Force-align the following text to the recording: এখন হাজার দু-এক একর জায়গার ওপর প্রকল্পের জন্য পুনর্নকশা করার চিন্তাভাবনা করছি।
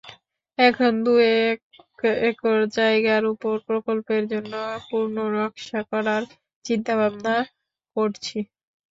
এখন 0.57 0.93
হাজার 0.93 1.03
দু-এক 1.05 1.59
একর 2.25 2.57
জায়গার 2.77 3.23
ওপর 3.33 3.55
প্রকল্পের 3.67 4.23
জন্য 4.31 4.53
পুনর্নকশা 4.87 5.79
করার 5.91 6.23
চিন্তাভাবনা 6.65 7.35
করছি। 7.95 8.37